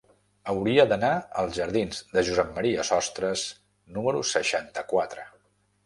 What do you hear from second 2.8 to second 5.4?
Sostres número seixanta-quatre.